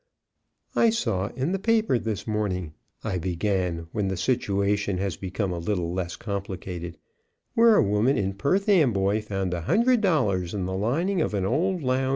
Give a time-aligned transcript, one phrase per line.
[0.75, 5.59] "I saw in the paper this morning," I began when the situation has become a
[5.59, 6.97] little less complicated,
[7.53, 11.45] "where a woman in Perth Amboy found a hundred dollars in the lining of an
[11.45, 12.09] old lounge in" [Illustration: "'Here, here!'